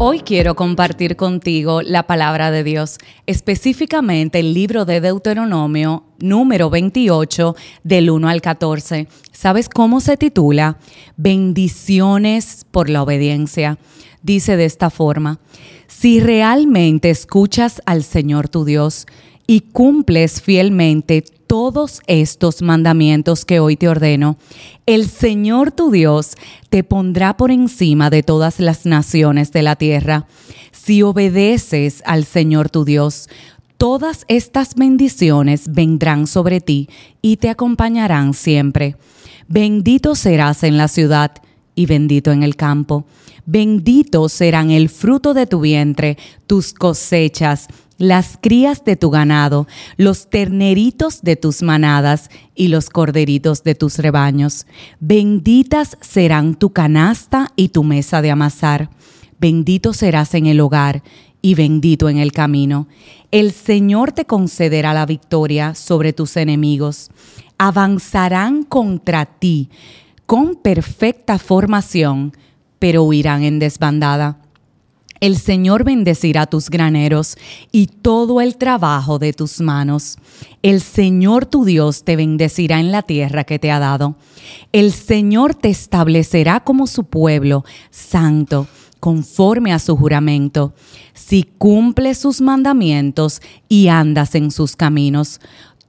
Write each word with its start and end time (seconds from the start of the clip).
Hoy 0.00 0.20
quiero 0.20 0.54
compartir 0.54 1.16
contigo 1.16 1.82
la 1.82 2.04
palabra 2.04 2.52
de 2.52 2.62
Dios, 2.62 2.98
específicamente 3.26 4.38
el 4.38 4.54
libro 4.54 4.84
de 4.84 5.00
Deuteronomio 5.00 6.04
número 6.20 6.70
28 6.70 7.56
del 7.82 8.08
1 8.10 8.28
al 8.28 8.40
14. 8.40 9.08
¿Sabes 9.32 9.68
cómo 9.68 10.00
se 10.00 10.16
titula? 10.16 10.78
Bendiciones 11.16 12.64
por 12.70 12.88
la 12.88 13.02
obediencia. 13.02 13.76
Dice 14.22 14.56
de 14.56 14.66
esta 14.66 14.90
forma, 14.90 15.40
si 15.88 16.20
realmente 16.20 17.10
escuchas 17.10 17.82
al 17.84 18.04
Señor 18.04 18.48
tu 18.48 18.64
Dios 18.64 19.04
y 19.48 19.62
cumples 19.62 20.40
fielmente 20.40 21.24
todos 21.48 22.02
estos 22.06 22.62
mandamientos 22.62 23.44
que 23.44 23.58
hoy 23.58 23.76
te 23.76 23.88
ordeno, 23.88 24.36
el 24.86 25.08
Señor 25.08 25.72
tu 25.72 25.90
Dios 25.90 26.34
te 26.68 26.84
pondrá 26.84 27.36
por 27.36 27.50
encima 27.50 28.10
de 28.10 28.22
todas 28.22 28.60
las 28.60 28.86
naciones 28.86 29.50
de 29.50 29.62
la 29.62 29.74
tierra. 29.74 30.26
Si 30.70 31.02
obedeces 31.02 32.02
al 32.06 32.24
Señor 32.24 32.68
tu 32.68 32.84
Dios, 32.84 33.28
todas 33.78 34.26
estas 34.28 34.74
bendiciones 34.74 35.72
vendrán 35.72 36.26
sobre 36.26 36.60
ti 36.60 36.88
y 37.22 37.38
te 37.38 37.48
acompañarán 37.48 38.34
siempre. 38.34 38.96
Bendito 39.48 40.14
serás 40.14 40.62
en 40.62 40.76
la 40.76 40.86
ciudad 40.86 41.32
y 41.74 41.86
bendito 41.86 42.30
en 42.30 42.42
el 42.42 42.56
campo. 42.56 43.06
Bendito 43.46 44.28
serán 44.28 44.70
el 44.70 44.90
fruto 44.90 45.32
de 45.32 45.46
tu 45.46 45.60
vientre, 45.60 46.18
tus 46.46 46.74
cosechas, 46.74 47.68
las 47.98 48.38
crías 48.40 48.84
de 48.84 48.96
tu 48.96 49.10
ganado, 49.10 49.66
los 49.96 50.30
terneritos 50.30 51.22
de 51.22 51.36
tus 51.36 51.62
manadas 51.62 52.30
y 52.54 52.68
los 52.68 52.88
corderitos 52.88 53.64
de 53.64 53.74
tus 53.74 53.98
rebaños. 53.98 54.66
Benditas 55.00 55.98
serán 56.00 56.54
tu 56.54 56.70
canasta 56.70 57.52
y 57.56 57.68
tu 57.68 57.82
mesa 57.84 58.22
de 58.22 58.30
amasar. 58.30 58.90
Bendito 59.40 59.92
serás 59.92 60.34
en 60.34 60.46
el 60.46 60.60
hogar 60.60 61.02
y 61.42 61.54
bendito 61.54 62.08
en 62.08 62.18
el 62.18 62.32
camino. 62.32 62.88
El 63.30 63.52
Señor 63.52 64.12
te 64.12 64.24
concederá 64.24 64.94
la 64.94 65.06
victoria 65.06 65.74
sobre 65.74 66.12
tus 66.12 66.36
enemigos. 66.36 67.10
Avanzarán 67.58 68.62
contra 68.62 69.26
ti 69.26 69.70
con 70.24 70.54
perfecta 70.54 71.38
formación, 71.38 72.32
pero 72.78 73.02
huirán 73.02 73.42
en 73.42 73.58
desbandada 73.58 74.38
el 75.20 75.36
Señor 75.36 75.84
bendecirá 75.84 76.46
tus 76.46 76.70
graneros 76.70 77.36
y 77.72 77.86
todo 77.86 78.40
el 78.40 78.56
trabajo 78.56 79.18
de 79.18 79.32
tus 79.32 79.60
manos. 79.60 80.16
El 80.62 80.80
Señor 80.80 81.46
tu 81.46 81.64
Dios 81.64 82.04
te 82.04 82.16
bendecirá 82.16 82.78
en 82.78 82.92
la 82.92 83.02
tierra 83.02 83.44
que 83.44 83.58
te 83.58 83.70
ha 83.70 83.78
dado. 83.78 84.16
El 84.72 84.92
Señor 84.92 85.54
te 85.54 85.70
establecerá 85.70 86.60
como 86.60 86.86
su 86.86 87.04
pueblo 87.04 87.64
santo, 87.90 88.68
conforme 89.00 89.72
a 89.72 89.78
su 89.78 89.96
juramento, 89.96 90.74
si 91.14 91.42
cumples 91.42 92.18
sus 92.18 92.40
mandamientos 92.40 93.40
y 93.68 93.88
andas 93.88 94.34
en 94.34 94.50
sus 94.50 94.76
caminos. 94.76 95.40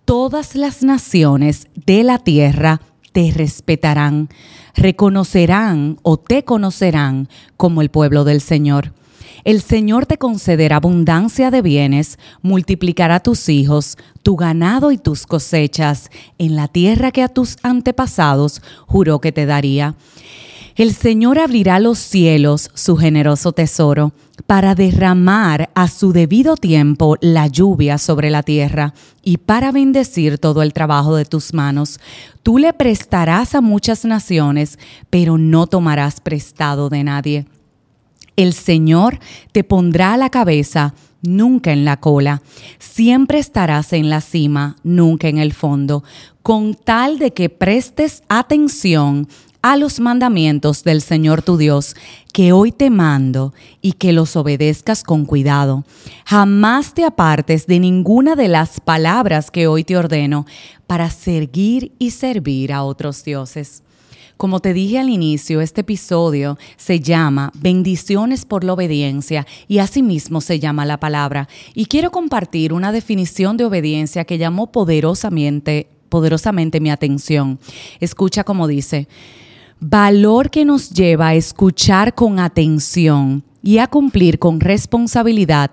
Todas 0.06 0.56
las 0.56 0.82
naciones 0.82 1.68
de 1.76 2.04
la 2.04 2.18
tierra 2.18 2.82
te 3.12 3.32
respetarán, 3.32 4.30
reconocerán 4.76 5.98
o 6.02 6.18
te 6.18 6.44
conocerán 6.44 7.28
como 7.58 7.82
el 7.82 7.90
pueblo 7.90 8.24
del 8.24 8.42
Señor 8.42 8.94
el 9.44 9.62
Señor 9.62 10.06
te 10.06 10.18
concederá 10.18 10.78
abundancia 10.78 11.52
de 11.52 11.62
bienes, 11.62 12.18
multiplicará 12.42 13.20
tus 13.20 13.50
hijos, 13.50 13.98
tu 14.24 14.36
ganado 14.36 14.92
y 14.92 14.98
tus 14.98 15.26
cosechas 15.26 16.10
en 16.38 16.56
la 16.56 16.68
tierra 16.68 17.12
que 17.12 17.24
a 17.24 17.30
tus 17.30 17.58
antepasados 17.64 18.62
juró 18.86 19.20
que 19.20 19.32
te 19.32 19.46
daría. 19.46 19.96
El 20.76 20.94
Señor 20.94 21.40
abrirá 21.40 21.80
los 21.80 22.00
cielos, 22.00 22.72
su 22.74 22.96
generoso 22.96 23.52
tesoro, 23.52 24.14
para 24.48 24.76
derramar 24.76 25.70
a 25.76 25.90
su 25.90 26.14
debido 26.14 26.56
tiempo 26.56 27.18
la 27.20 27.48
lluvia 27.48 27.98
sobre 27.98 28.30
la 28.30 28.44
tierra 28.44 28.94
y 29.22 29.38
para 29.38 29.74
bendecir 29.74 30.38
todo 30.38 30.62
el 30.62 30.72
trabajo 30.72 31.18
de 31.18 31.26
tus 31.26 31.54
manos. 31.54 32.00
Tú 32.44 32.60
le 32.60 32.72
prestarás 32.72 33.56
a 33.56 33.62
muchas 33.62 34.06
naciones, 34.06 34.80
pero 35.10 35.38
no 35.38 35.68
tomarás 35.68 36.22
prestado 36.22 36.88
de 36.88 37.04
nadie 37.04 37.46
el 38.40 38.54
Señor 38.54 39.20
te 39.52 39.66
pondrá 39.66 40.14
a 40.14 40.18
la 40.18 40.30
cabeza, 40.30 40.94
nunca 41.22 41.74
en 41.74 41.84
la 41.84 42.00
cola. 42.00 42.42
Siempre 42.80 43.38
estarás 43.38 43.92
en 43.92 44.10
la 44.10 44.22
cima, 44.22 44.78
nunca 44.82 45.28
en 45.28 45.40
el 45.40 45.52
fondo, 45.52 46.06
con 46.42 46.74
tal 46.74 47.20
de 47.20 47.34
que 47.34 47.50
prestes 47.50 48.24
atención 48.30 49.28
a 49.62 49.76
los 49.76 50.00
mandamientos 50.00 50.86
del 50.86 51.02
Señor 51.02 51.42
tu 51.42 51.58
Dios, 51.58 51.98
que 52.32 52.54
hoy 52.54 52.72
te 52.72 52.90
mando, 52.90 53.54
y 53.82 53.94
que 53.94 54.14
los 54.14 54.38
obedezcas 54.38 55.04
con 55.04 55.26
cuidado. 55.26 55.84
Jamás 56.26 56.94
te 56.94 57.04
apartes 57.04 57.68
de 57.68 57.80
ninguna 57.80 58.38
de 58.38 58.48
las 58.48 58.80
palabras 58.80 59.52
que 59.52 59.68
hoy 59.68 59.84
te 59.84 59.98
ordeno 59.98 60.46
para 60.88 61.10
seguir 61.10 61.92
y 62.00 62.12
servir 62.12 62.72
a 62.72 62.84
otros 62.84 63.26
dioses. 63.26 63.84
Como 64.40 64.62
te 64.62 64.74
dije 64.74 65.00
al 65.00 65.10
inicio, 65.10 65.60
este 65.60 65.82
episodio 65.82 66.58
se 66.78 67.02
llama 67.02 67.52
Bendiciones 67.56 68.46
por 68.46 68.64
la 68.64 68.72
obediencia 68.72 69.46
y 69.68 69.80
asimismo 69.80 70.40
se 70.40 70.62
llama 70.62 70.86
la 70.86 70.98
palabra. 70.98 71.50
Y 71.76 71.88
quiero 71.88 72.10
compartir 72.10 72.72
una 72.72 72.94
definición 72.94 73.58
de 73.58 73.66
obediencia 73.66 74.24
que 74.24 74.38
llamó 74.38 74.72
poderosamente, 74.72 75.90
poderosamente 76.08 76.80
mi 76.80 76.90
atención. 76.90 77.60
Escucha 78.00 78.46
como 78.46 78.68
dice, 78.68 79.10
valor 79.82 80.50
que 80.50 80.64
nos 80.64 80.90
lleva 80.92 81.28
a 81.28 81.36
escuchar 81.36 82.16
con 82.16 82.40
atención 82.40 83.44
y 83.62 83.80
a 83.80 83.88
cumplir 83.88 84.40
con 84.40 84.62
responsabilidad 84.62 85.72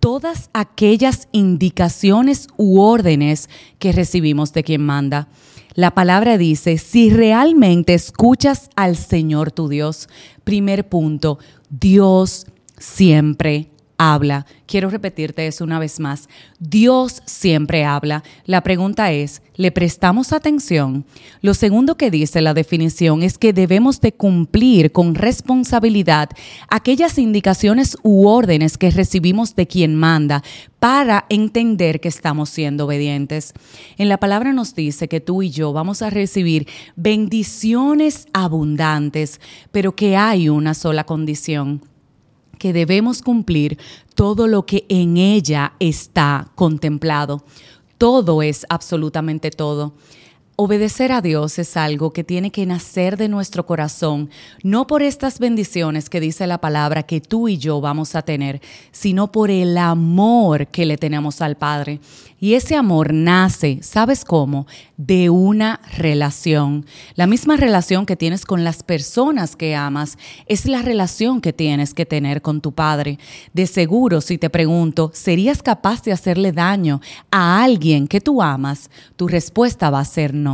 todas 0.00 0.50
aquellas 0.52 1.28
indicaciones 1.30 2.48
u 2.56 2.80
órdenes 2.80 3.48
que 3.78 3.92
recibimos 3.92 4.52
de 4.52 4.64
quien 4.64 4.84
manda. 4.84 5.28
La 5.78 5.92
palabra 5.92 6.38
dice, 6.38 6.76
si 6.76 7.08
realmente 7.08 7.94
escuchas 7.94 8.68
al 8.74 8.96
Señor 8.96 9.52
tu 9.52 9.68
Dios, 9.68 10.08
primer 10.42 10.88
punto, 10.88 11.38
Dios 11.70 12.46
siempre 12.78 13.70
habla. 13.98 14.46
Quiero 14.66 14.88
repetirte 14.88 15.46
eso 15.46 15.64
una 15.64 15.78
vez 15.78 16.00
más. 16.00 16.28
Dios 16.60 17.20
siempre 17.26 17.84
habla. 17.84 18.22
La 18.46 18.62
pregunta 18.62 19.12
es, 19.12 19.42
¿le 19.56 19.72
prestamos 19.72 20.32
atención? 20.32 21.04
Lo 21.42 21.52
segundo 21.52 21.96
que 21.96 22.10
dice 22.10 22.40
la 22.40 22.54
definición 22.54 23.22
es 23.22 23.36
que 23.36 23.52
debemos 23.52 24.00
de 24.00 24.12
cumplir 24.12 24.92
con 24.92 25.16
responsabilidad 25.16 26.30
aquellas 26.68 27.18
indicaciones 27.18 27.98
u 28.02 28.28
órdenes 28.28 28.78
que 28.78 28.90
recibimos 28.90 29.56
de 29.56 29.66
quien 29.66 29.96
manda 29.96 30.42
para 30.78 31.26
entender 31.28 32.00
que 32.00 32.08
estamos 32.08 32.50
siendo 32.50 32.86
obedientes. 32.86 33.52
En 33.96 34.08
la 34.08 34.18
palabra 34.18 34.52
nos 34.52 34.76
dice 34.76 35.08
que 35.08 35.20
tú 35.20 35.42
y 35.42 35.50
yo 35.50 35.72
vamos 35.72 36.02
a 36.02 36.10
recibir 36.10 36.68
bendiciones 36.94 38.26
abundantes, 38.32 39.40
pero 39.72 39.96
que 39.96 40.16
hay 40.16 40.48
una 40.48 40.74
sola 40.74 41.02
condición 41.02 41.82
que 42.58 42.72
debemos 42.72 43.22
cumplir 43.22 43.78
todo 44.14 44.46
lo 44.46 44.66
que 44.66 44.84
en 44.88 45.16
ella 45.16 45.72
está 45.78 46.48
contemplado. 46.54 47.42
Todo 47.96 48.42
es 48.42 48.66
absolutamente 48.68 49.50
todo. 49.50 49.92
Obedecer 50.60 51.12
a 51.12 51.22
Dios 51.22 51.56
es 51.60 51.76
algo 51.76 52.12
que 52.12 52.24
tiene 52.24 52.50
que 52.50 52.66
nacer 52.66 53.16
de 53.16 53.28
nuestro 53.28 53.64
corazón, 53.64 54.28
no 54.64 54.88
por 54.88 55.04
estas 55.04 55.38
bendiciones 55.38 56.10
que 56.10 56.18
dice 56.18 56.48
la 56.48 56.58
palabra 56.58 57.04
que 57.04 57.20
tú 57.20 57.46
y 57.46 57.58
yo 57.58 57.80
vamos 57.80 58.16
a 58.16 58.22
tener, 58.22 58.60
sino 58.90 59.30
por 59.30 59.52
el 59.52 59.78
amor 59.78 60.66
que 60.66 60.84
le 60.84 60.98
tenemos 60.98 61.42
al 61.42 61.56
Padre. 61.56 62.00
Y 62.40 62.54
ese 62.54 62.76
amor 62.76 63.14
nace, 63.14 63.80
¿sabes 63.82 64.24
cómo? 64.24 64.66
De 64.96 65.28
una 65.28 65.80
relación. 65.96 66.86
La 67.14 67.26
misma 67.28 67.56
relación 67.56 68.06
que 68.06 68.16
tienes 68.16 68.44
con 68.44 68.62
las 68.62 68.82
personas 68.84 69.56
que 69.56 69.74
amas 69.74 70.18
es 70.46 70.66
la 70.66 70.82
relación 70.82 71.40
que 71.40 71.52
tienes 71.52 71.94
que 71.94 72.06
tener 72.06 72.42
con 72.42 72.60
tu 72.60 72.72
Padre. 72.72 73.18
De 73.54 73.66
seguro, 73.66 74.20
si 74.20 74.38
te 74.38 74.50
pregunto, 74.50 75.10
¿serías 75.14 75.62
capaz 75.62 76.02
de 76.02 76.12
hacerle 76.12 76.52
daño 76.52 77.00
a 77.30 77.62
alguien 77.62 78.06
que 78.06 78.20
tú 78.20 78.40
amas? 78.40 78.88
Tu 79.16 79.26
respuesta 79.26 79.90
va 79.90 80.00
a 80.00 80.04
ser 80.04 80.32
no. 80.34 80.47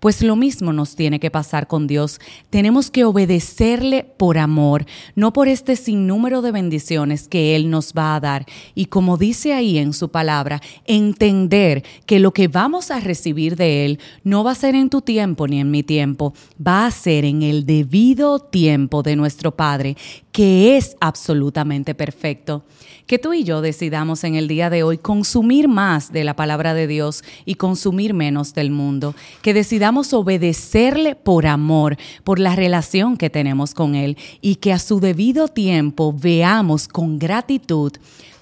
Pues 0.00 0.22
lo 0.22 0.36
mismo 0.36 0.72
nos 0.72 0.96
tiene 0.96 1.20
que 1.20 1.30
pasar 1.30 1.66
con 1.66 1.86
Dios. 1.86 2.20
Tenemos 2.50 2.90
que 2.90 3.04
obedecerle 3.04 4.04
por 4.04 4.38
amor, 4.38 4.86
no 5.14 5.32
por 5.32 5.48
este 5.48 5.76
sinnúmero 5.76 6.42
de 6.42 6.52
bendiciones 6.52 7.28
que 7.28 7.56
Él 7.56 7.70
nos 7.70 7.92
va 7.92 8.14
a 8.14 8.20
dar. 8.20 8.46
Y 8.74 8.86
como 8.86 9.16
dice 9.16 9.52
ahí 9.52 9.78
en 9.78 9.92
su 9.92 10.10
palabra, 10.10 10.60
entender 10.84 11.84
que 12.06 12.20
lo 12.20 12.32
que 12.32 12.48
vamos 12.48 12.90
a 12.90 13.00
recibir 13.00 13.56
de 13.56 13.84
Él 13.84 13.98
no 14.24 14.44
va 14.44 14.52
a 14.52 14.54
ser 14.54 14.74
en 14.74 14.90
tu 14.90 15.00
tiempo 15.02 15.46
ni 15.46 15.60
en 15.60 15.70
mi 15.70 15.82
tiempo, 15.82 16.34
va 16.64 16.86
a 16.86 16.90
ser 16.90 17.24
en 17.24 17.42
el 17.42 17.66
debido 17.66 18.38
tiempo 18.38 19.02
de 19.02 19.16
nuestro 19.16 19.56
Padre, 19.56 19.96
que 20.32 20.76
es 20.76 20.96
absolutamente 21.00 21.94
perfecto. 21.94 22.64
Que 23.06 23.18
tú 23.18 23.32
y 23.32 23.42
yo 23.42 23.62
decidamos 23.62 24.22
en 24.24 24.34
el 24.34 24.48
día 24.48 24.68
de 24.68 24.82
hoy 24.82 24.98
consumir 24.98 25.66
más 25.66 26.12
de 26.12 26.24
la 26.24 26.36
palabra 26.36 26.74
de 26.74 26.86
Dios 26.86 27.24
y 27.46 27.54
consumir 27.54 28.12
menos 28.12 28.54
del 28.54 28.70
mundo. 28.70 29.14
Que 29.40 29.54
decidamos 29.54 30.12
obedecerle 30.12 31.14
por 31.14 31.46
amor, 31.46 31.96
por 32.24 32.38
la 32.38 32.54
relación 32.54 33.16
que 33.16 33.30
tenemos 33.30 33.72
con 33.72 33.94
Él 33.94 34.18
y 34.42 34.56
que 34.56 34.72
a 34.72 34.78
su 34.78 35.00
debido 35.00 35.48
tiempo 35.48 36.14
veamos 36.16 36.86
con 36.86 37.18
gratitud 37.18 37.92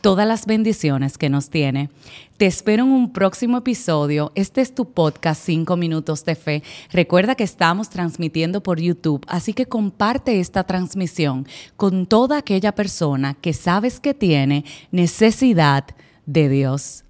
todas 0.07 0.29
las 0.29 0.47
bendiciones 0.47 1.19
que 1.19 1.29
nos 1.29 1.51
tiene. 1.51 1.91
Te 2.37 2.47
espero 2.47 2.85
en 2.85 2.91
un 2.91 3.13
próximo 3.13 3.59
episodio. 3.59 4.31
Este 4.37 4.61
es 4.61 4.73
tu 4.73 4.93
podcast 4.93 5.43
5 5.45 5.77
minutos 5.77 6.25
de 6.25 6.37
fe. 6.37 6.63
Recuerda 6.93 7.35
que 7.35 7.43
estamos 7.43 7.91
transmitiendo 7.91 8.63
por 8.63 8.79
YouTube, 8.79 9.27
así 9.27 9.53
que 9.53 9.67
comparte 9.67 10.39
esta 10.39 10.63
transmisión 10.63 11.45
con 11.75 12.07
toda 12.07 12.39
aquella 12.39 12.73
persona 12.73 13.35
que 13.35 13.53
sabes 13.53 13.99
que 13.99 14.15
tiene 14.15 14.65
necesidad 14.93 15.87
de 16.25 16.51
Dios. 16.51 17.06